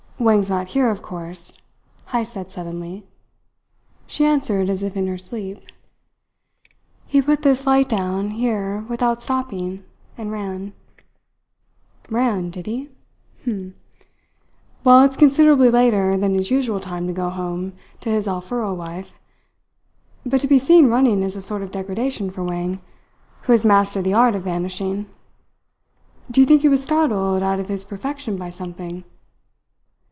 "Wang's 0.21 0.51
not 0.51 0.67
here, 0.67 0.91
of 0.91 1.01
course?" 1.01 1.59
Heyst 2.09 2.33
said 2.33 2.51
suddenly. 2.51 3.07
She 4.05 4.23
answered 4.23 4.69
as 4.69 4.83
if 4.83 4.95
in 4.95 5.07
her 5.07 5.17
sleep. 5.17 5.57
"He 7.07 7.23
put 7.23 7.41
this 7.41 7.65
light 7.65 7.89
down 7.89 8.29
here 8.29 8.85
without 8.87 9.23
stopping, 9.23 9.83
and 10.19 10.31
ran." 10.31 10.73
"Ran, 12.07 12.51
did 12.51 12.67
he? 12.67 12.91
H'm! 13.41 13.73
Well, 14.83 15.01
it's 15.01 15.17
considerably 15.17 15.71
later 15.71 16.15
than 16.15 16.35
his 16.35 16.51
usual 16.51 16.79
time 16.79 17.07
to 17.07 17.13
go 17.13 17.31
home 17.31 17.73
to 18.01 18.11
his 18.11 18.27
Alfuro 18.27 18.75
wife; 18.75 19.19
but 20.23 20.39
to 20.41 20.47
be 20.47 20.59
seen 20.59 20.85
running 20.85 21.23
is 21.23 21.35
a 21.35 21.41
sort 21.41 21.63
of 21.63 21.71
degradation 21.71 22.29
for 22.29 22.43
Wang, 22.43 22.79
who 23.45 23.53
has 23.53 23.65
mastered 23.65 24.03
the 24.03 24.13
art 24.13 24.35
of 24.35 24.43
vanishing. 24.43 25.07
Do 26.29 26.39
you 26.41 26.45
think 26.45 26.61
he 26.61 26.69
was 26.69 26.83
startled 26.83 27.41
out 27.41 27.59
of 27.59 27.69
his 27.69 27.83
perfection 27.85 28.37
by 28.37 28.51
something?" 28.51 29.03